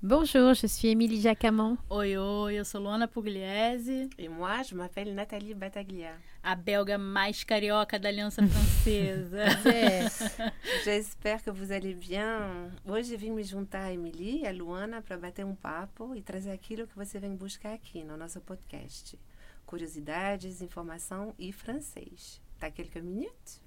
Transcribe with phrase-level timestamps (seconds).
[0.00, 1.76] Bonjour, je suis Émilie Jacamon.
[1.90, 6.12] Oi, oi, eu sou Luana Pugliese, Et moi, je m'appelle Nathalie Battaglia.
[6.40, 9.44] a belga mais carioca da Aliança Francesa.
[10.84, 12.70] J'espère que vous allez bien.
[12.86, 16.52] Hoje vim me juntar a Emily e a Luana para bater um papo e trazer
[16.52, 19.18] aquilo que você vem buscar aqui no nosso podcast.
[19.66, 22.40] Curiosidades, informação e francês.
[22.60, 23.60] Tá quelques minutes?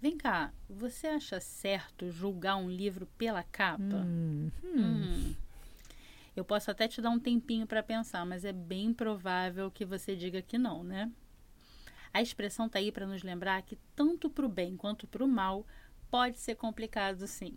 [0.00, 3.82] Vem cá, você acha certo julgar um livro pela capa?
[3.82, 5.34] Hmm, Hum.
[6.36, 10.14] Eu posso até te dar um tempinho para pensar, mas é bem provável que você
[10.14, 11.10] diga que não, né?
[12.12, 15.28] A expressão tá aí para nos lembrar que tanto para o bem quanto para o
[15.28, 15.66] mal
[16.10, 17.56] pode ser complicado, sim.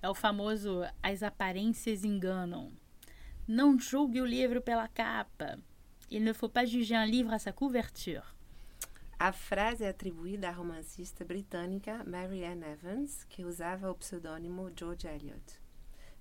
[0.00, 2.72] É o famoso as aparências enganam.
[3.46, 5.58] Não julgue o livro pela capa.
[6.10, 8.22] Il ne faut pas juger un livre à sa couverture.
[9.18, 15.06] A frase é atribuída à romancista britânica Mary Ann Evans, que usava o pseudônimo George
[15.06, 15.61] Eliot.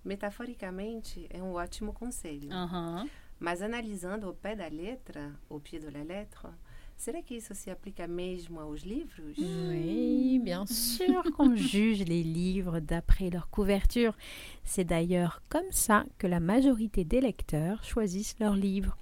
[0.04, 2.52] Metaforicamente, é um ótimo conselho.
[2.52, 3.08] Aham.
[3.40, 6.50] Mas analisando ao pé da letra, au pied de la lettre,
[6.96, 9.36] será que isso se aplica mesmo aos livros?
[9.38, 14.16] Oui, bien sûr qu'on juge les livres d'après leur couverture.
[14.64, 18.96] C'est d'ailleurs comme ça que la majorité des lecteurs choisissent leurs livres.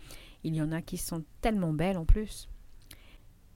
[0.45, 2.47] Il y en a qui sont tellement belles en plus.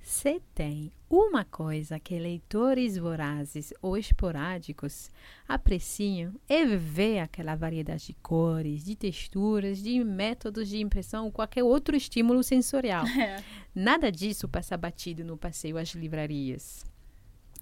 [0.03, 5.09] Se tem uma coisa que leitores vorazes ou esporádicos
[5.47, 11.63] apreciam é ver aquela variedade de cores, de texturas, de métodos de impressão ou qualquer
[11.63, 13.05] outro estímulo sensorial.
[13.23, 13.41] É.
[13.73, 16.83] Nada disso passa batido no passeio às livrarias.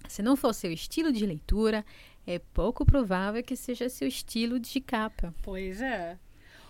[0.08, 1.84] Se não for seu estilo de leitura,
[2.26, 5.32] é pouco provável que seja seu estilo de capa.
[5.42, 6.18] Pois é.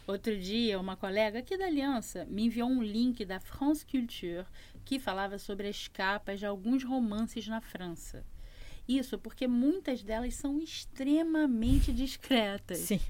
[0.05, 4.45] Outro dia, uma colega aqui da Aliança me enviou um link da France Culture
[4.85, 8.25] que falava sobre as capas de alguns romances na França.
[8.87, 12.79] Isso porque muitas delas são extremamente discretas.
[12.79, 13.01] Sim.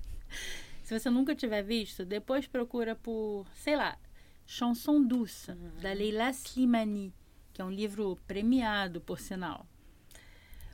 [0.85, 3.99] Se você nunca tiver visto, depois procura por, sei lá,
[4.47, 7.15] Chanson Douce, da Leila Slimani,
[7.53, 9.67] que é um livro premiado, por sinal.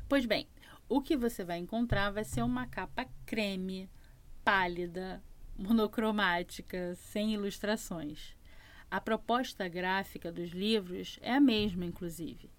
[0.08, 0.48] Pois bem,
[0.88, 3.88] o que você vai encontrar vai ser uma capa creme,
[4.42, 5.22] pálida,
[5.56, 8.37] monocromática, sem ilustrações.
[8.90, 12.50] A proposta gráfica dos livros é a mesma, inclusive.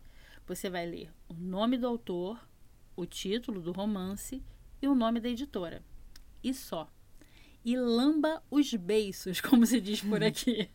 [0.46, 2.40] Você vai ler o nome do autor,
[2.96, 4.44] o título do romance
[4.82, 5.84] e o nome da editora.
[6.44, 6.88] E só.
[7.66, 10.70] E lamba os beiços, como se diz por aqui.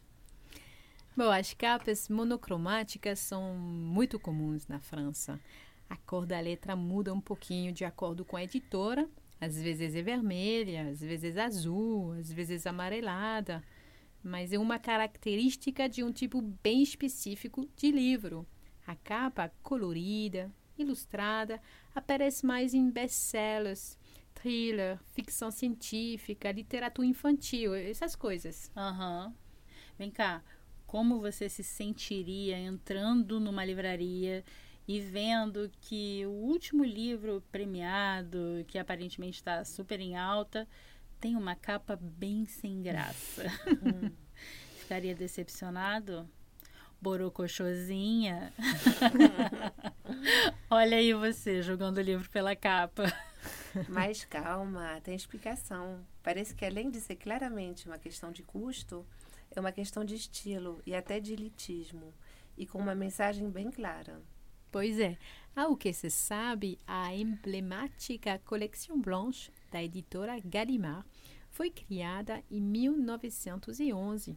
[1.16, 5.40] Bom, as capas monocromáticas são muito comuns na França.
[5.88, 9.08] A cor da letra muda um pouquinho de acordo com a editora.
[9.40, 13.62] Às vezes é vermelha, às vezes azul, às vezes amarelada.
[14.24, 18.46] Mas é uma característica de um tipo bem específico de livro.
[18.86, 21.60] A capa colorida, ilustrada,
[21.94, 23.98] aparece mais em best-sellers,
[24.34, 28.72] thriller, ficção científica, literatura infantil, essas coisas.
[28.74, 29.34] Aham.
[29.98, 30.42] Vem cá,
[30.86, 34.42] como você se sentiria entrando numa livraria
[34.88, 40.66] e vendo que o último livro premiado, que aparentemente está super em alta,
[41.24, 43.44] tem uma capa bem sem graça?
[44.76, 46.28] Ficaria decepcionado?
[47.00, 48.52] Borocochosinha?
[50.68, 53.04] Olha aí você jogando o livro pela capa.
[53.88, 56.04] Mas calma, tem explicação.
[56.22, 59.02] Parece que além de ser claramente uma questão de custo,
[59.50, 62.12] é uma questão de estilo e até de elitismo,
[62.54, 64.20] e com uma mensagem bem clara.
[64.70, 65.16] Pois é,
[65.56, 71.06] ao que se sabe, a emblemática Coleção Blanche da editora Gallimard
[71.54, 74.36] foi criada em 1911.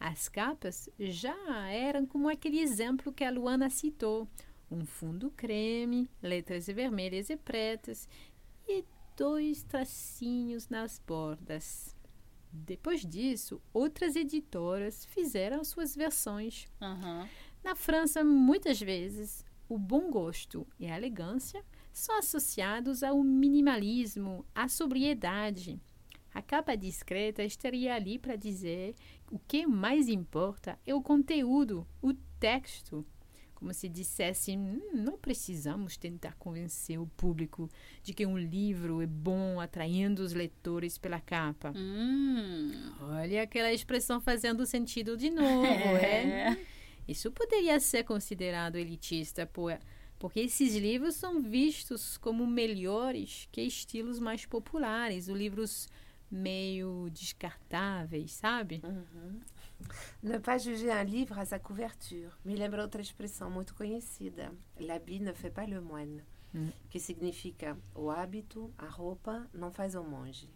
[0.00, 4.26] As capas já eram como aquele exemplo que a Luana citou:
[4.70, 8.08] um fundo creme, letras vermelhas e pretas
[8.66, 8.82] e
[9.14, 11.94] dois tracinhos nas bordas.
[12.50, 16.66] Depois disso, outras editoras fizeram suas versões.
[16.80, 17.28] Aham.
[17.62, 21.62] Na França, muitas vezes, o bom gosto e a elegância
[21.92, 25.78] são associados ao minimalismo, à sobriedade.
[26.36, 28.94] A capa discreta estaria ali para dizer
[29.32, 33.06] o que mais importa é o conteúdo, o texto.
[33.54, 37.70] Como se dissesse, "Hum, não precisamos tentar convencer o público
[38.02, 41.72] de que um livro é bom atraindo os leitores pela capa.
[41.74, 42.70] Hum.
[43.00, 46.54] Olha aquela expressão fazendo sentido de novo, é?
[47.08, 49.70] Isso poderia ser considerado elitista, po-
[50.18, 55.88] porque esses livros são vistos como melhores que estilos mais populares, os livros
[56.30, 58.82] meio descartáveis, sabe?
[60.22, 62.36] Ne pas juger un livre à sa couverture.
[62.44, 64.52] Me lembra outra expressão muito conhecida.
[64.78, 66.22] L'habit ne fait pas le moine.
[66.54, 66.70] Hum.
[66.90, 70.48] Que significa o hábito, a roupa, não faz o monge.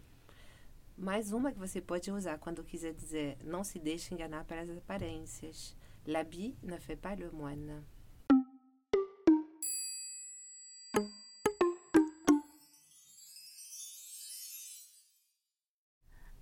[0.97, 5.75] Mais uma que você pode usar quando quiser dizer não se deixe enganar pelas aparências.
[6.05, 7.83] L'habit ne fait pas le moine.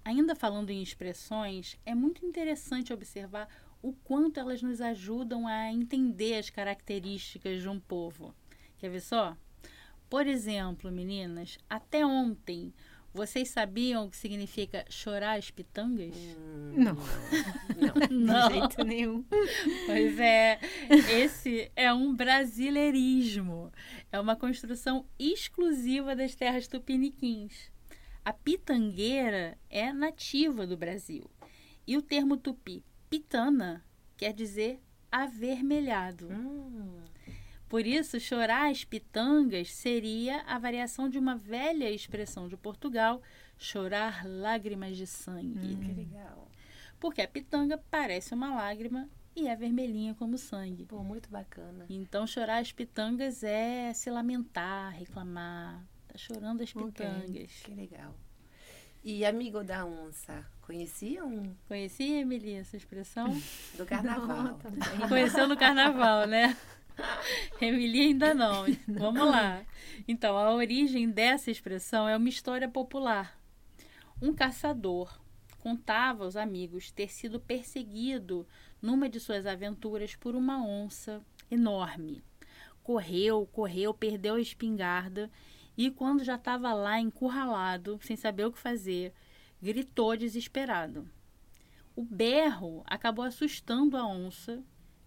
[0.09, 3.47] Ainda falando em expressões, é muito interessante observar
[3.79, 8.33] o quanto elas nos ajudam a entender as características de um povo.
[8.79, 9.37] Quer ver só?
[10.09, 12.73] Por exemplo, meninas, até ontem,
[13.13, 16.15] vocês sabiam o que significa chorar as pitangas?
[16.75, 16.97] Não,
[18.09, 18.47] Não.
[18.47, 19.23] de jeito nenhum.
[19.85, 20.59] Pois é,
[21.21, 23.71] esse é um brasileirismo.
[24.11, 27.69] É uma construção exclusiva das terras tupiniquins.
[28.29, 31.27] A pitangueira é nativa do Brasil.
[31.87, 33.83] E o termo tupi pitana
[34.15, 34.79] quer dizer
[35.11, 36.27] avermelhado.
[36.29, 37.01] Hum,
[37.67, 43.19] Por isso, chorar as pitangas seria a variação de uma velha expressão de Portugal,
[43.57, 45.75] chorar lágrimas de sangue.
[45.77, 46.51] que legal.
[46.99, 50.85] Porque a pitanga parece uma lágrima e é vermelhinha como sangue.
[50.85, 51.87] Pô, muito bacana.
[51.89, 55.83] Então, chorar as pitangas é se lamentar, reclamar.
[56.11, 57.51] Tá chorando as pitangas.
[57.63, 58.15] Que legal.
[59.03, 63.29] E amigo da onça, conheciam Conhecia, Emily, essa expressão?
[63.77, 64.59] do carnaval?
[64.97, 65.07] Não.
[65.07, 66.57] Conheceu no carnaval, né?
[67.61, 68.65] Emily ainda não.
[68.87, 69.63] Vamos lá.
[70.07, 73.39] Então, a origem dessa expressão é uma história popular.
[74.21, 75.17] Um caçador
[75.59, 78.47] contava aos amigos ter sido perseguido
[78.81, 81.21] numa de suas aventuras por uma onça
[81.51, 82.23] enorme.
[82.81, 85.29] Correu, correu, perdeu a espingarda
[85.79, 89.13] e, quando já estava lá encurralado, sem saber o que fazer,
[89.61, 91.09] gritou desesperado.
[91.95, 94.61] O berro acabou assustando a onça,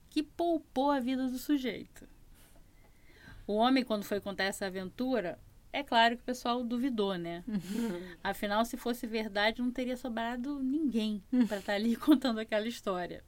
[0.08, 2.08] que poupou a vida do sujeito.
[3.46, 5.38] O homem, quando foi contar essa aventura,
[5.74, 7.44] é claro que o pessoal duvidou, né?
[8.24, 13.22] Afinal, se fosse verdade, não teria sobrado ninguém para estar ali contando aquela história.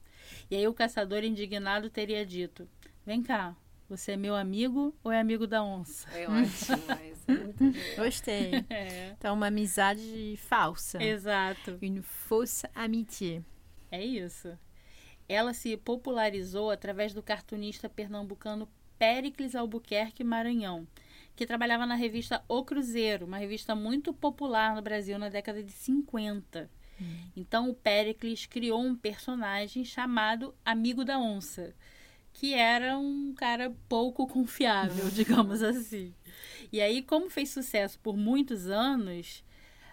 [0.51, 2.67] E aí o caçador indignado teria dito:
[3.05, 3.55] Vem cá,
[3.87, 6.09] você é meu amigo ou é amigo da onça?
[6.09, 8.05] É ótimo, muito legal.
[8.05, 8.51] Gostei.
[8.71, 11.03] É, Então, uma amizade falsa.
[11.03, 11.79] exato.
[11.83, 13.43] Une fausse amitié.
[13.91, 14.57] É isso.
[15.29, 18.69] Ela se popularizou através do cartunista pernambucano
[18.99, 20.87] Péricles Albuquerque Maranhão,
[21.35, 25.73] que trabalhava na revista O Cruzeiro, uma revista muito popular no Brasil na década de
[25.73, 26.71] 50.
[27.37, 31.75] Então o Péricles criou um personagem chamado Amigo da Onça,
[32.35, 36.13] que era um cara pouco confiável, digamos assim.
[36.71, 39.43] E aí, como fez sucesso por muitos anos,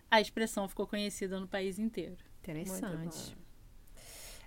[0.09, 2.17] a expressão ficou conhecida no país inteiro.
[2.41, 3.37] Interessante.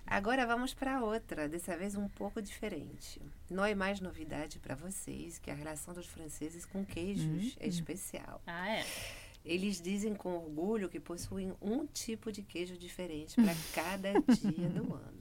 [0.05, 3.19] Agora vamos para outra, dessa vez um pouco diferente.
[3.49, 8.39] Não é mais novidade para vocês que a relação dos franceses com queijos é especial.
[8.45, 8.85] Ah, é?
[9.43, 14.93] Eles dizem com orgulho que possuem um tipo de queijo diferente para cada dia do
[14.93, 15.19] ano.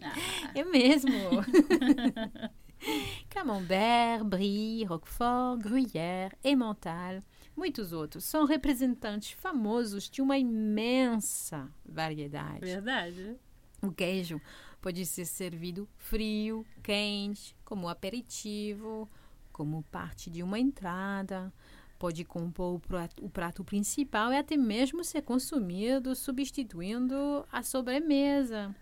[0.54, 1.12] É mesmo.
[3.28, 7.22] Camembert, Brie, Roquefort, Gruyère, Emmental,
[7.56, 12.60] muitos outros são representantes famosos de uma imensa variedade.
[12.60, 13.36] Verdade.
[13.82, 14.40] O queijo
[14.80, 19.08] pode ser servido frio, quente, como aperitivo,
[19.52, 21.52] como parte de uma entrada.
[21.98, 28.74] Pode compor o prato, o prato principal e até mesmo ser consumido substituindo a sobremesa.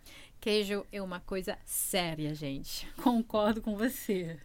[0.42, 2.84] Queijo é uma coisa séria, gente.
[3.00, 4.40] Concordo com você.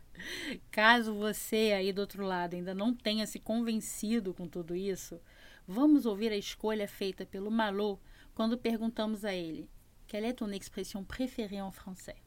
[0.70, 5.20] Caso você aí do outro lado ainda não tenha se convencido com tudo isso,
[5.68, 8.00] vamos ouvir a escolha feita pelo Malot
[8.36, 9.68] quando perguntamos a ele:
[10.08, 12.22] Quelle est ton expression préférée en français?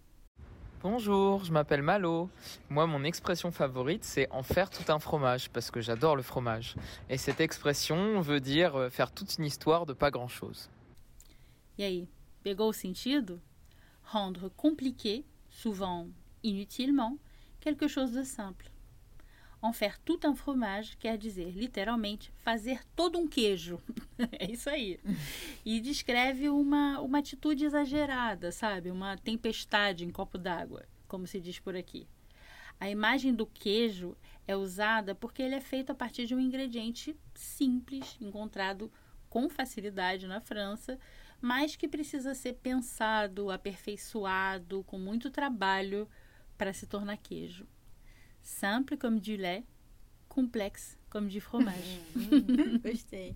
[0.82, 2.28] Bonjour, je m'appelle Malo.
[2.68, 6.74] Moi, mon expression favorite, c'est en faire tout un fromage, parce que j'adore le fromage.
[7.08, 10.68] Et cette expression veut dire euh, faire toute une histoire de pas grand-chose.
[11.78, 12.08] E aí,
[12.42, 13.40] pegou o sentido?
[14.12, 16.08] Rendre compliqué, souvent
[16.42, 17.16] inutilement,
[17.60, 18.68] quelque chose de simple.
[19.62, 23.80] En faire tout un fromage quer dizer, literalmente, fazer todo um queijo.
[24.32, 24.98] é isso aí.
[25.64, 28.90] E descreve uma, uma atitude exagerada, sabe?
[28.90, 32.08] Uma tempestade em copo d'água, como se diz por aqui.
[32.80, 37.16] A imagem do queijo é usada porque ele é feito a partir de um ingrediente
[37.34, 38.90] simples, encontrado
[39.28, 40.98] com facilidade na França,
[41.40, 46.09] mas que precisa ser pensado, aperfeiçoado, com muito trabalho
[46.59, 47.66] para se tornar queijo.
[48.42, 49.64] Simple comme du lait,
[50.28, 52.00] complexe comme du fromage.
[52.82, 53.35] Gostei.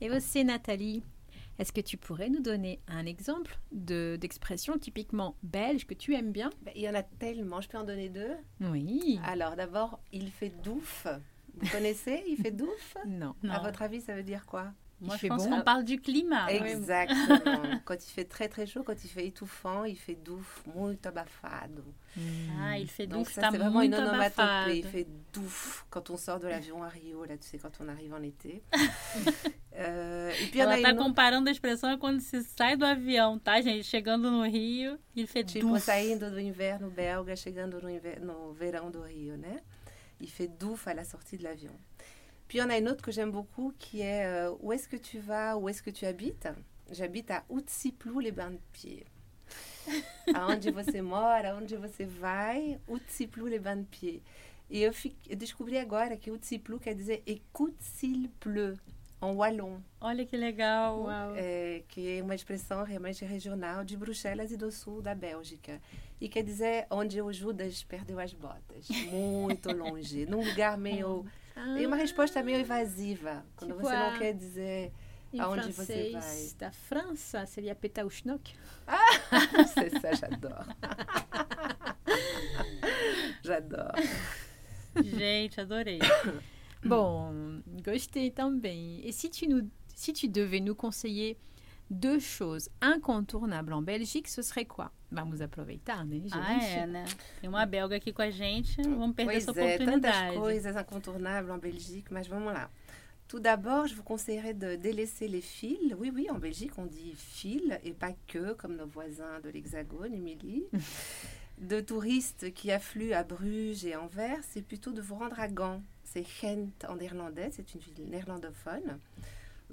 [0.00, 1.02] Et você, Nathalie,
[1.58, 6.32] est-ce que tu pourrais nous donner un exemple de- d'expression typiquement belge que tu aimes
[6.32, 6.50] bien?
[6.62, 8.34] Ben, Il y en a tellement, je peux en donner deux?
[8.60, 9.20] Oui.
[9.24, 11.06] Alors d'abord, il fait douf.
[11.54, 12.22] Vous connaissez?
[12.28, 12.96] Il fait douf?
[13.06, 13.34] Non.
[13.42, 13.52] Non.
[13.52, 14.72] À votre avis, ça veut dire quoi?
[15.00, 15.56] Moi, Il je fait pense bon.
[15.56, 16.50] qu'on parle du climat.
[16.52, 17.62] Exactement.
[17.86, 21.82] quand il fait très très chaud, quand il fait étouffant, il fait douf, muito abafado.
[22.60, 24.78] Ah, il fait Donc doux, ça, c'est vraiment une onomatopée.
[24.78, 27.88] Il fait douf quand on sort de l'avion à Rio, là, tu sais, quand on
[27.88, 28.62] arrive en été.
[29.72, 33.38] Euh, et puis Ela tá une autre, comparando a expressão quando se sai do avião,
[33.38, 33.84] tá, gente?
[33.84, 35.78] Chegando no Rio, ele fez tipo, doux.
[35.78, 39.60] saindo do inverno belga, chegando no, inver- no verão do Rio, né?
[40.20, 41.72] Il fait douf à la sortie de l'avion.
[42.50, 44.88] Puis il y en a une autre que j'aime beaucoup qui est euh, Où est-ce
[44.88, 46.48] que tu vas Où est-ce que tu habites
[46.90, 49.06] J'habite à Utsiplou, les bains de pied.
[50.34, 54.20] Aonde você mora, aonde você vai, Utsiplou, les bains de pied.
[54.68, 58.80] E eu, fi- eu descobri agora que Utsiplou quer dizer écoute s'il pleut,
[59.22, 59.80] en wallon.
[60.00, 61.06] Olha que legal.
[61.36, 65.80] É, que é uma expressão realmente regional de Bruxelas e do sul da Bélgica.
[66.20, 68.88] E quer dizer onde o Judas perdeu as botas.
[69.10, 70.26] Muito longe.
[70.26, 71.24] num lugar meio.
[71.74, 73.44] Tem uma resposta meio evasiva.
[73.56, 74.92] Quando Tipo você a- não quer dizer
[75.32, 76.22] Em aonde você vai.
[76.22, 78.54] francês da França, seria Pétaouchnok.
[79.74, 80.64] C'est ça, j'adore.
[83.44, 83.92] j'adore.
[84.96, 85.98] Gente, adorei.
[86.82, 89.02] Bon, gostei também.
[89.30, 91.36] Tu, nous, si tu devais nous conseiller
[91.90, 94.90] deux choses incontournables en Belgique, ce serait quoi?
[95.10, 96.34] Vamos aproveitar, né, gente?
[96.34, 97.04] Ah, é, né?
[97.40, 100.76] Tem uma belga aqui com a gente, não vamos perder Pois essa é, tantas coisas
[100.76, 102.70] incontournables en Belgique, mas vamos lá.
[103.26, 105.94] Tout d'abord, je vous conseillerais de délaisser les fils.
[105.96, 110.14] Oui, oui, en Belgique, on dit fils et pas que, comme nos voisins de l'Hexagone,
[110.14, 110.64] Émilie.
[111.60, 115.82] de touristes qui affluent à Bruges et Anvers, c'est plutôt de vous rendre à Gand.
[116.02, 118.98] C'est Gent en néerlandais, c'est une ville néerlandophone.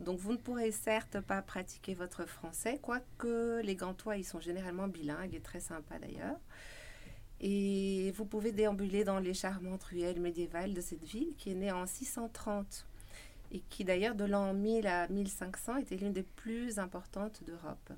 [0.02, 4.88] Donc vous ne pourrez certes pas pratiquer votre français, quoique les Gantois, ils sont généralement
[4.88, 6.40] bilingues et très sympas d'ailleurs.
[7.40, 11.72] Et vous pouvez déambuler dans les charmantes ruelles médiévales de cette ville qui est née
[11.72, 12.86] en 630
[13.52, 17.94] et qui d'ailleurs de l'an 1000 à 1500 était l'une des plus importantes d'Europe.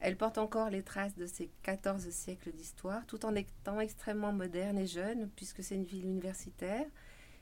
[0.00, 4.78] Elle porte encore les traces de ses 14 siècles d'histoire tout en étant extrêmement moderne
[4.78, 6.86] et jeune puisque c'est une ville universitaire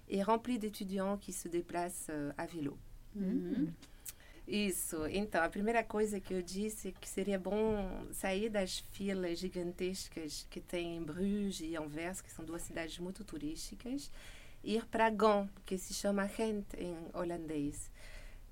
[0.08, 2.76] et remplie d'étudiants qui se déplacent euh, à vélo.
[3.14, 3.72] Uhum.
[4.46, 5.06] Isso.
[5.06, 10.44] Então, a primeira coisa que eu disse é que seria bom sair das filas gigantescas
[10.50, 14.10] que tem em Bruges e Anvers, que são duas cidades muito turísticas,
[14.64, 17.90] e ir para Gand, que se chama Gent em holandês.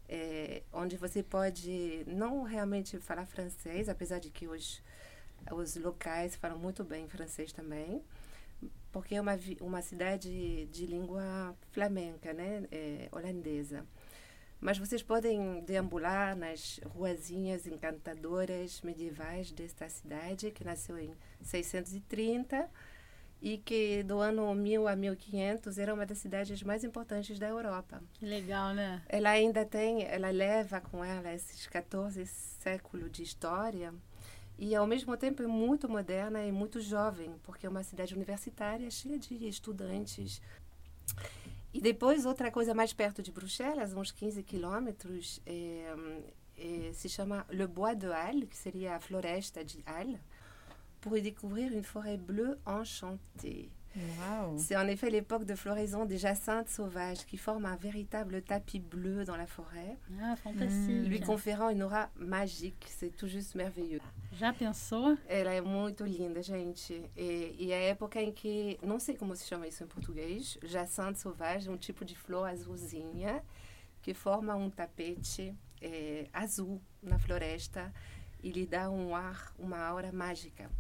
[0.09, 4.81] É, onde você pode não realmente falar francês, apesar de que os,
[5.53, 8.03] os locais falam muito bem francês também,
[8.93, 12.67] porque é uma, uma cidade de língua flamenca, né?
[12.71, 13.85] É, holandesa.
[14.61, 22.69] Mas vocês podem deambular nas ruazinhas encantadoras medievais desta cidade, que nasceu em 630
[23.41, 28.03] e que do ano 1000 a 1500 era uma das cidades mais importantes da Europa.
[28.21, 29.01] Legal, né?
[29.09, 33.95] Ela ainda tem, ela leva com ela esses 14 séculos de história
[34.59, 38.91] e ao mesmo tempo é muito moderna e muito jovem, porque é uma cidade universitária
[38.91, 40.43] cheia de estudantes.
[41.73, 45.95] E depois, outra coisa mais perto de Bruxelas, uns 15 quilômetros, é,
[46.57, 50.19] é, se chama Le Bois de Halle, que seria a floresta de Halle,
[51.17, 53.71] y découvrir une forêt bleue enchantée.
[54.59, 59.25] C'est en effet l'époque de floraison des jacinthes sauvages qui forment un véritable tapis bleu
[59.25, 61.03] dans la forêt, Ah, fantasia.
[61.09, 62.87] lui conférant une aura magique.
[62.89, 64.01] C'est tout juste merveilleux.
[64.33, 65.17] Já pensou?
[65.29, 67.03] Ela é muito linda, gente.
[67.17, 70.59] E, e é a época em que, não sei como se chama isso em português,
[70.63, 73.43] jacinthe sauvage, um tipo de flor azulzinha
[74.01, 77.93] que forma um tapete eh, azul na floresta
[78.43, 80.71] e lhe dá um ar, uma aura mágica.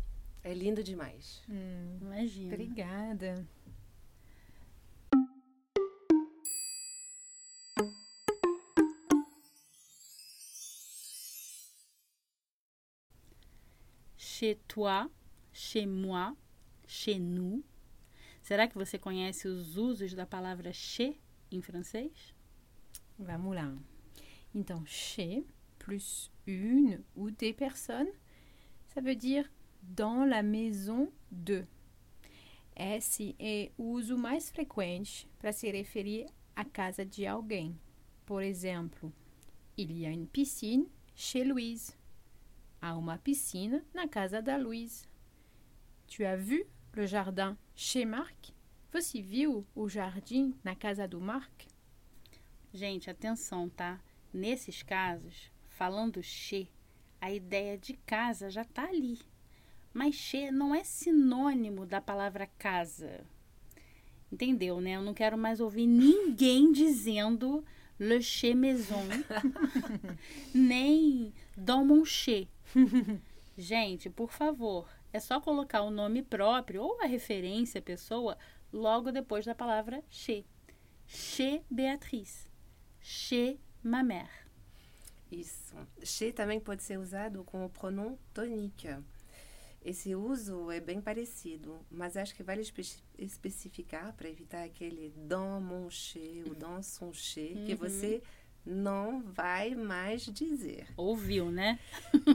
[0.42, 1.42] É lindo demais.
[1.48, 2.54] Hum, Imagina.
[2.54, 3.46] obrigada.
[14.16, 15.08] Chez toi,
[15.52, 16.34] chez moi,
[16.86, 17.62] chez nous.
[18.42, 21.16] Será que você conhece os usos da palavra chez
[21.50, 22.34] em francês?
[23.18, 23.76] Vamos lá.
[24.54, 25.44] Então, chez
[25.78, 28.10] plus une ou des personnes,
[28.88, 29.48] ça veut dire
[29.82, 31.66] dans la maison de.
[32.74, 37.76] Esse é o uso mais frequente para se referir à casa de alguém.
[38.24, 39.12] Por exemplo,
[39.76, 41.96] il y a une piscine chez Louise.
[42.80, 45.08] Há uma piscina na casa da Louise.
[46.06, 48.52] Tu as vu le jardin chez Marc?
[48.92, 51.66] Você viu o jardim na casa do Marc?
[52.72, 54.00] Gente, atenção, tá?
[54.32, 56.68] Nesses casos, falando che,
[57.20, 59.18] a ideia de casa já tá ali.
[59.98, 63.26] Mas che não é sinônimo da palavra casa.
[64.30, 64.92] Entendeu, né?
[64.92, 67.64] Eu não quero mais ouvir ninguém dizendo
[67.98, 69.02] le chez maison,
[70.54, 72.46] nem dans mon chez.
[73.58, 78.38] Gente, por favor, é só colocar o nome próprio ou a referência à pessoa
[78.72, 80.44] logo depois da palavra chez.
[81.08, 82.48] Chez Beatriz.
[83.00, 84.46] Chez ma mère.
[85.28, 85.74] Isso.
[86.04, 88.94] Chez também pode ser usado com o pronome tonique.
[89.84, 92.82] Esse uso é bem parecido, mas acho que vale espe
[93.16, 98.22] especificar para evitar aquele dans mon chez ou dans son chez, que você
[98.66, 100.86] não vai mais dizer.
[100.96, 101.78] Ouviu, né?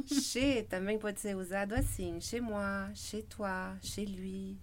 [0.05, 4.57] chez também pode ser usado assim: chez moi, chez toi, chez lui.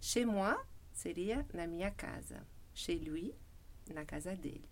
[0.00, 0.56] Chez moi
[0.92, 2.46] seria na minha casa.
[2.74, 3.34] Chez lui,
[3.92, 4.64] na casa dele.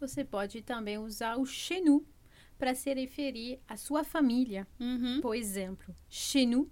[0.00, 2.06] Você pode também usar o chez nous
[2.58, 4.66] para se referir à sua família.
[4.80, 5.20] Uhum.
[5.20, 6.70] Por exemplo, chez nous,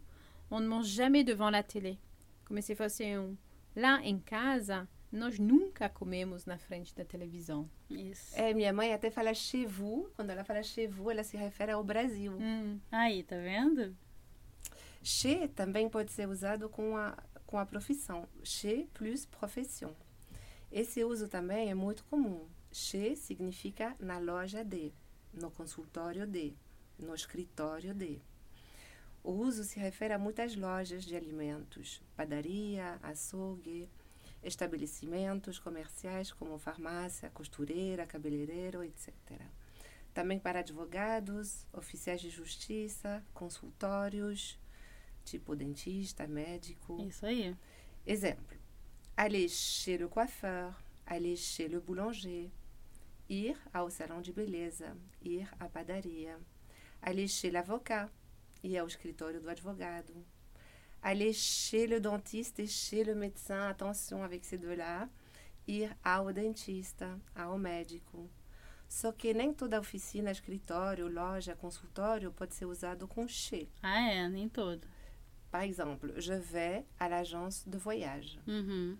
[0.53, 1.99] on ne mange jamais devant la télé.
[2.45, 3.37] Como se fosse um
[3.75, 7.69] lá em casa, nós nunca comemos na frente da televisão.
[7.89, 8.39] Isso.
[8.39, 10.11] É, minha mãe até fala chez vous.
[10.15, 12.33] Quando ela fala chez vous, ela se refere ao Brasil.
[12.33, 13.97] Hum, Aí, tá vendo?
[15.03, 17.17] Chez também pode ser usado com a,
[17.47, 18.29] com a profissão.
[18.43, 19.93] Chez plus profession.
[20.71, 22.47] Esse uso também é muito comum.
[22.71, 24.93] Chez significa na loja de,
[25.33, 26.55] no consultório de,
[26.99, 28.21] no escritório de.
[29.25, 33.89] O uso se refere a muitas lojas de alimentos, padaria, açougue,
[34.43, 39.13] estabelecimentos comerciais como farmácia, costureira, cabeleireiro, etc.
[40.13, 44.59] Também para advogados, oficiais de justiça, consultórios,
[45.25, 47.01] tipo dentista, médico.
[47.01, 47.57] Isso aí.
[48.05, 48.61] Exemple.
[49.17, 50.75] Aller chez le coiffeur,
[51.07, 52.51] aller chez le boulanger,
[53.29, 56.41] ir ao salão de beleza, ir à padaria,
[57.01, 58.11] aller chez l'avocat,
[58.63, 60.15] ir ao escritório do advogado,
[61.03, 65.09] aller chez le dentiste et chez le médecin, attention avec ces deux-là,
[65.67, 68.31] ir ao dentista, ao médico.
[68.89, 73.67] Só que nem toda oficina, escritório, loja, consultório pode ser usado com chez.
[73.83, 74.87] Ah, é, nem todo.
[75.51, 78.39] Par exemple, je vais à l'agence de voyage.
[78.47, 78.99] Uhum.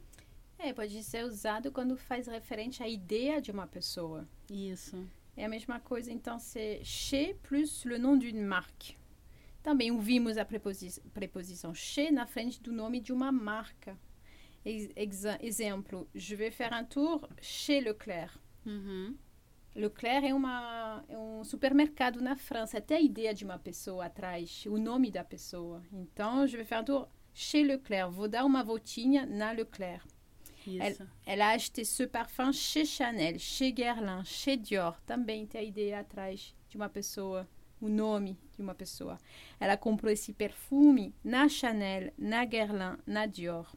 [0.59, 4.27] É, pode ser usado quando faz referente à ideia de uma pessoa.
[4.51, 5.07] Isso.
[5.37, 8.97] É a mesma coisa, então, c'est chez plus le nom d'une marque.
[9.63, 13.99] Também ouvimos a preposi preposição chez na frente do nome de uma marca.
[14.65, 18.39] Ex exemplo, je vais faire un tour chez Leclerc.
[18.65, 19.17] Uhum.
[19.75, 22.79] Leclerc é, uma, é um supermercado na França.
[22.79, 25.83] Até a ideia de uma pessoa atrás, o nome da pessoa.
[25.93, 28.13] Então, je vais faire un tour chez Leclerc.
[28.13, 30.07] Vou dar uma voltinha na Leclerc.
[30.67, 31.09] Isso.
[31.27, 35.01] Elle a acheté ce parfum chez Chanel, chez Guerlain, chez Dior.
[35.05, 37.49] Também tem a ideia atrás de uma pessoa,
[37.83, 39.19] o nome de uma pessoa.
[39.59, 43.71] Ela comprou esse perfume na Chanel, na Guerlain, na Dior.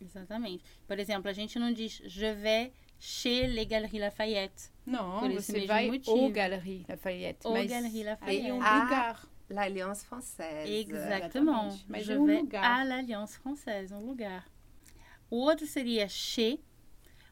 [0.00, 0.64] Exatamente.
[0.86, 4.70] Por exemplo, a gente não diz je vais chez les Galeries Lafayette.
[4.86, 6.16] Não, Por esse você vai motivo.
[6.16, 7.46] au Galerie Lafayette.
[7.46, 8.44] Ou mas Galerie Lafayette.
[8.46, 9.28] aí é um Ah, lugar.
[9.50, 10.66] L'Alliance Française.
[10.70, 11.78] Exactement.
[11.88, 12.64] Mas je é um vais lugar.
[12.64, 14.48] à l'Alliance Française, um lugar.
[15.30, 16.58] O outro seria chez,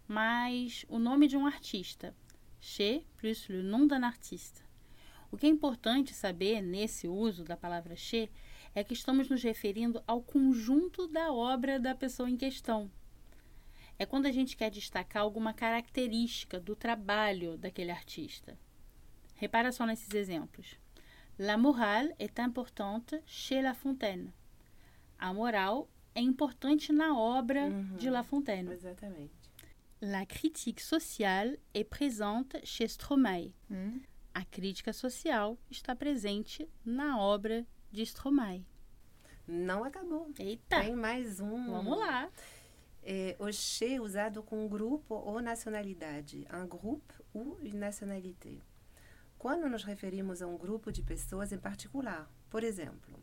[0.06, 2.14] mas o nome de um artista.
[2.60, 4.62] Chez plus le nom d'un artiste.
[5.30, 8.28] O que é importante saber nesse uso da palavra chez
[8.74, 12.90] é que estamos nos referindo ao conjunto da obra da pessoa em questão.
[13.98, 18.58] É quando a gente quer destacar alguma característica do trabalho daquele artista.
[19.36, 20.78] Repara só nesses exemplos.
[21.38, 24.32] La morale est importante chez La Fontaine.
[25.18, 27.96] A moral é importante na obra Uhum.
[27.96, 28.70] de La Fontaine.
[28.72, 29.32] Exatamente.
[30.00, 33.52] La critique sociale est présente chez Stromae.
[33.70, 34.00] Hum.
[34.32, 38.64] A crítica social está presente na obra de Stromae.
[39.46, 40.30] Não acabou.
[40.38, 41.70] Eita, Tem mais um.
[41.70, 42.30] vamos lá.
[43.02, 46.46] É, o chez usado com grupo ou nacionalidade.
[46.52, 48.60] Un groupe ou une nationalité.
[49.38, 52.30] Quando nos referimos a um grupo de pessoas em particular.
[52.50, 53.18] Por exemplo,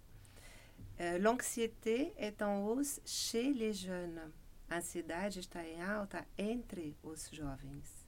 [1.00, 4.34] euh, l'anxiété est en hausse chez les jeunes.
[4.70, 8.07] A ansiedade está em alta entre os jovens.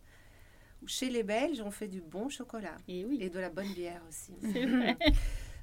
[0.86, 2.78] Chez les Belges, on fait du bon chocolat.
[2.88, 3.18] Et oui.
[3.22, 4.34] Et de la bonne bière aussi.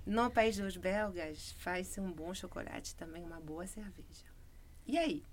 [0.06, 4.24] No país dos belgas, faz-se um bom chocolate também, uma boa cerveja.
[4.86, 5.24] E aí?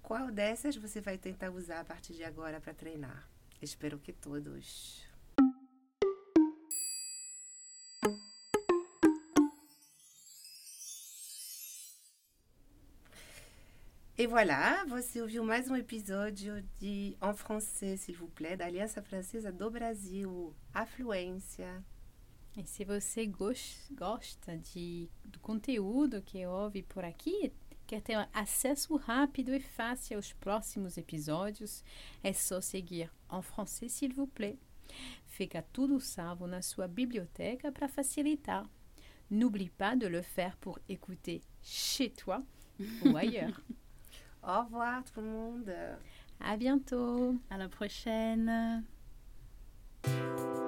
[0.00, 3.28] Qual dessas você vai tentar usar a partir de agora para treinar?
[3.60, 5.06] Espero que todos.
[14.20, 19.00] E voilà, você ouviu mais um episódio de En Français, s'il vous plaît, da Aliança
[19.02, 20.54] Francesa do Brasil.
[20.74, 21.82] Afluência.
[22.54, 27.50] E se você gos- gosta de, do conteúdo que ouve por aqui,
[27.86, 31.82] quer ter acesso rápido e fácil aos próximos episódios,
[32.22, 34.58] é só seguir En Français, s'il vous plaît.
[35.28, 38.68] Fica tudo salvo na sua biblioteca para facilitar.
[39.30, 42.42] N'oublie pas de le faire pour écouter chez toi
[43.06, 43.58] ou ailleurs.
[44.42, 45.72] Au revoir, tout le monde.
[46.40, 47.36] À bientôt!
[47.50, 48.84] À la prochaine.
[50.02, 50.59] Thank